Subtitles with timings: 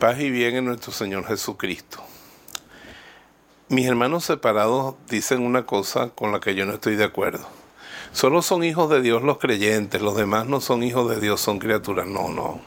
[0.00, 2.02] Paz y bien en nuestro Señor Jesucristo.
[3.68, 7.46] Mis hermanos separados dicen una cosa con la que yo no estoy de acuerdo.
[8.10, 11.58] Solo son hijos de Dios los creyentes, los demás no son hijos de Dios, son
[11.58, 12.06] criaturas.
[12.06, 12.62] No, no.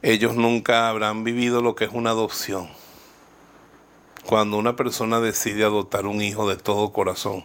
[0.00, 2.70] Ellos nunca habrán vivido lo que es una adopción.
[4.24, 7.44] Cuando una persona decide adoptar un hijo de todo corazón.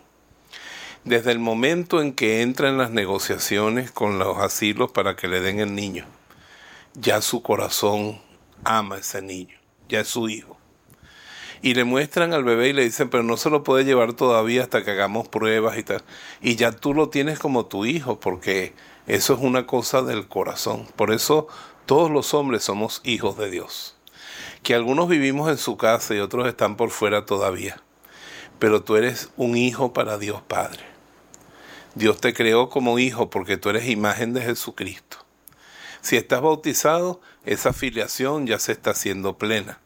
[1.03, 5.41] Desde el momento en que entra en las negociaciones con los asilos para que le
[5.41, 6.05] den el niño,
[6.93, 8.28] ya su corazón
[8.63, 10.57] ama a ese niño, ya es su hijo.
[11.61, 14.63] Y le muestran al bebé y le dicen, pero no se lo puede llevar todavía
[14.63, 16.01] hasta que hagamos pruebas y tal.
[16.41, 18.73] Y ya tú lo tienes como tu hijo, porque
[19.07, 20.87] eso es una cosa del corazón.
[20.95, 21.47] Por eso
[21.85, 23.97] todos los hombres somos hijos de Dios.
[24.63, 27.81] Que algunos vivimos en su casa y otros están por fuera todavía.
[28.57, 30.83] Pero tú eres un hijo para Dios Padre.
[31.95, 35.17] Dios te creó como hijo porque tú eres imagen de Jesucristo.
[36.01, 39.79] Si estás bautizado, esa filiación ya se está haciendo plena.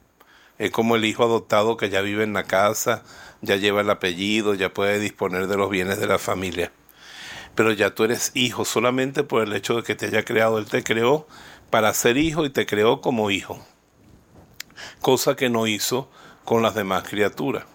[0.60, 3.04] Es como el hijo adoptado que ya vive en la casa,
[3.42, 6.72] ya lleva el apellido, ya puede disponer de los bienes de la familia.
[7.56, 10.60] Pero ya tú eres hijo solamente por el hecho de que te haya creado.
[10.60, 11.28] Él te creó
[11.70, 13.64] para ser hijo y te creó como hijo.
[15.02, 16.10] Cosa que no hizo
[16.46, 17.66] con las demás criaturas.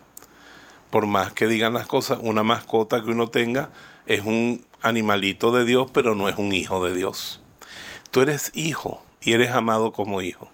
[0.90, 3.70] Por más que digan las cosas, una mascota que uno tenga
[4.06, 7.42] es un animalito de Dios, pero no es un hijo de Dios.
[8.10, 10.48] Tú eres hijo y eres amado como hijo.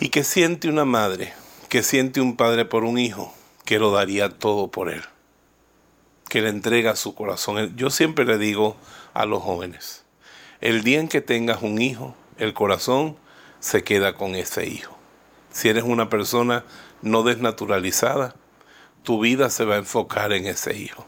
[0.00, 1.32] ¿Y qué siente una madre?
[1.68, 3.32] ¿Qué siente un padre por un hijo?
[3.64, 5.02] Que lo daría todo por él.
[6.28, 7.76] Que le entrega su corazón.
[7.76, 8.76] Yo siempre le digo
[9.14, 10.04] a los jóvenes,
[10.60, 13.16] el día en que tengas un hijo, el corazón
[13.60, 14.98] se queda con ese hijo.
[15.52, 16.64] Si eres una persona
[17.02, 18.34] no desnaturalizada,
[19.04, 21.06] tu vida se va a enfocar en ese hijo.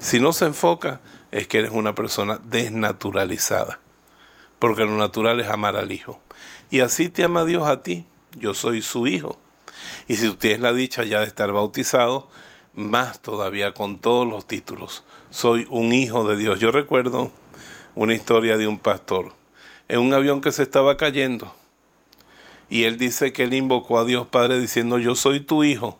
[0.00, 3.78] Si no se enfoca, es que eres una persona desnaturalizada
[4.60, 6.20] porque lo natural es amar al Hijo.
[6.70, 8.06] Y así te ama Dios a ti,
[8.38, 9.40] yo soy su Hijo.
[10.06, 12.28] Y si tú tienes la dicha ya de estar bautizado,
[12.74, 16.60] más todavía con todos los títulos, soy un hijo de Dios.
[16.60, 17.32] Yo recuerdo
[17.94, 19.32] una historia de un pastor
[19.88, 21.54] en un avión que se estaba cayendo.
[22.68, 25.98] Y él dice que él invocó a Dios Padre diciendo, yo soy tu hijo.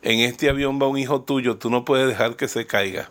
[0.00, 3.10] En este avión va un hijo tuyo, tú no puedes dejar que se caiga.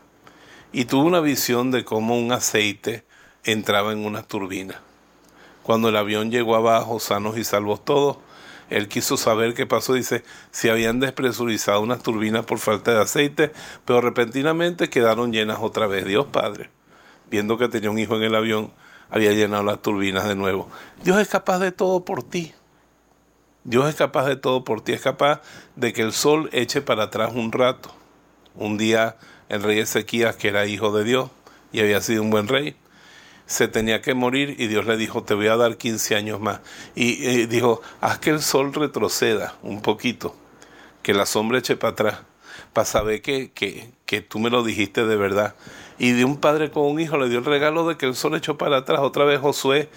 [0.72, 3.03] Y tuvo una visión de cómo un aceite
[3.51, 4.81] entraba en una turbina.
[5.63, 8.17] Cuando el avión llegó abajo, sanos y salvos todos,
[8.69, 9.93] él quiso saber qué pasó.
[9.93, 13.51] Dice, si habían despresurizado unas turbinas por falta de aceite,
[13.85, 16.05] pero repentinamente quedaron llenas otra vez.
[16.05, 16.69] Dios Padre,
[17.29, 18.71] viendo que tenía un hijo en el avión,
[19.09, 20.69] había llenado las turbinas de nuevo.
[21.03, 22.53] Dios es capaz de todo por ti.
[23.63, 24.93] Dios es capaz de todo por ti.
[24.93, 25.41] Es capaz
[25.75, 27.91] de que el sol eche para atrás un rato.
[28.55, 29.17] Un día
[29.49, 31.29] el rey Ezequías, que era hijo de Dios
[31.71, 32.75] y había sido un buen rey,
[33.49, 36.61] se tenía que morir y Dios le dijo, te voy a dar 15 años más.
[36.93, 40.35] Y, dijo, haz que el sol retroceda un poquito,
[41.01, 42.19] que la sombra eche para atrás,
[42.73, 45.55] para saber que, que, que tú me lo dijiste de verdad.
[45.97, 48.35] Y de un padre con un hijo le dio el regalo de que el sol
[48.35, 48.99] echó para atrás.
[48.99, 49.89] Otra vez Josué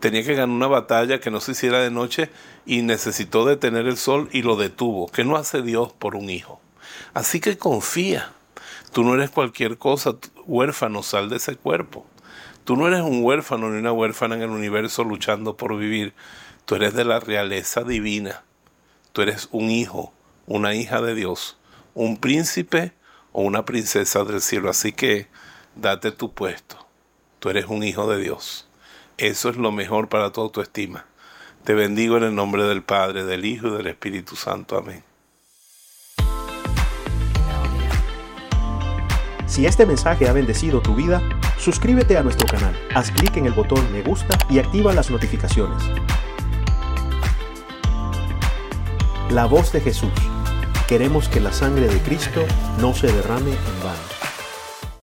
[0.00, 2.30] tenía que ganar una batalla que no se hiciera de noche
[2.66, 5.06] y necesitó detener el sol y lo detuvo.
[5.06, 6.60] ¿Qué no hace Dios por un hijo?
[7.14, 8.32] Así que confía.
[8.92, 10.16] Tú no eres cualquier cosa,
[10.46, 12.04] huérfano, sal de ese cuerpo.
[12.68, 16.12] Tú no eres un huérfano ni una huérfana en el universo luchando por vivir.
[16.66, 18.44] Tú eres de la realeza divina.
[19.14, 20.12] Tú eres un hijo,
[20.46, 21.56] una hija de Dios,
[21.94, 22.92] un príncipe
[23.32, 24.68] o una princesa del cielo.
[24.68, 25.28] Así que
[25.76, 26.86] date tu puesto.
[27.38, 28.68] Tú eres un hijo de Dios.
[29.16, 31.06] Eso es lo mejor para toda tu estima.
[31.64, 34.76] Te bendigo en el nombre del Padre, del Hijo y del Espíritu Santo.
[34.76, 35.02] Amén.
[39.48, 41.22] Si este mensaje ha bendecido tu vida,
[41.56, 45.82] suscríbete a nuestro canal, haz clic en el botón me gusta y activa las notificaciones.
[49.30, 50.12] La voz de Jesús.
[50.86, 52.44] Queremos que la sangre de Cristo
[52.80, 54.17] no se derrame en vano.